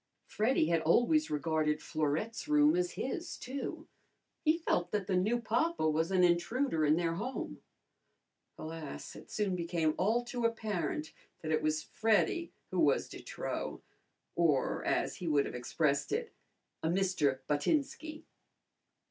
Freddy 0.25 0.69
had 0.69 0.81
always 0.81 1.29
regarded 1.29 1.79
Florette's 1.79 2.47
room 2.47 2.75
as 2.75 2.93
his, 2.93 3.37
too. 3.37 3.87
He 4.43 4.57
felt 4.57 4.89
that 4.89 5.05
the 5.05 5.15
new 5.15 5.39
papa 5.39 5.87
was 5.87 6.09
an 6.09 6.23
intruder 6.23 6.83
in 6.83 6.95
their 6.95 7.13
home. 7.13 7.61
Alas! 8.57 9.15
It 9.15 9.29
soon 9.29 9.55
became 9.55 9.93
all 9.99 10.23
too 10.25 10.43
apparent 10.43 11.13
that 11.41 11.51
it 11.51 11.61
was 11.61 11.83
Freddy 11.83 12.51
who 12.71 12.79
was 12.79 13.07
de 13.09 13.21
trop, 13.21 13.83
or, 14.35 14.83
as 14.85 15.17
he 15.17 15.27
would 15.27 15.45
have 15.45 15.53
expressed 15.53 16.11
it, 16.11 16.33
a 16.81 16.89
Mister 16.89 17.43
Buttinski. 17.47 18.23